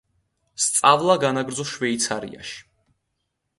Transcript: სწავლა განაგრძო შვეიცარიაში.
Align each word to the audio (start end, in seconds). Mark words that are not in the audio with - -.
სწავლა 0.67 1.17
განაგრძო 1.25 1.67
შვეიცარიაში. 1.73 2.59